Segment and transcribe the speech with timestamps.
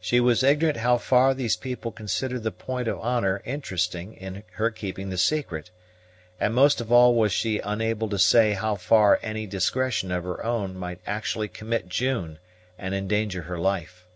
[0.00, 4.70] She was ignorant how far these people consider the point of honor interested in her
[4.70, 5.70] keeping the secret;
[6.40, 10.42] and most of all was she unable to say how far any indiscretion of her
[10.42, 12.38] own might actually commit June
[12.78, 14.06] and endanger her life.